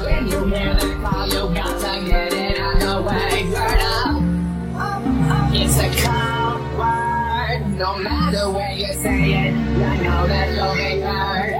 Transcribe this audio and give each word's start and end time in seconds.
when 0.00 0.28
you 0.28 0.44
hear 0.44 0.74
call, 1.02 1.26
you 1.26 1.54
got 1.54 1.80
to 1.80 2.06
get 2.06 2.32
it 2.32 2.60
up. 2.60 2.70
It's 5.52 5.76
a 5.78 5.90
cold 6.00 6.62
word. 6.78 7.78
No 7.78 7.98
matter 7.98 8.50
where 8.50 8.72
you 8.72 8.92
say 8.92 9.32
it, 9.32 9.52
you 9.54 10.04
know 10.04 10.26
that 10.28 10.54
you'll 10.54 10.74
be 10.74 11.00
heard. 11.00 11.59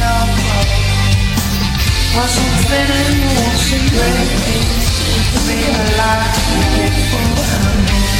Wasn't 2.13 2.53
spinning, 2.59 3.23
wasn't 3.39 3.87
breaking. 3.89 4.67
To 5.31 5.39
be 5.47 5.63
alive 5.63 6.35
before 6.75 7.39
I 7.39 8.10